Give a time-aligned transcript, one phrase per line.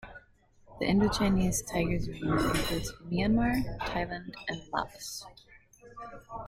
[0.79, 5.27] The Indochinese tiger' range includes Myanmar, Thailand and Laos.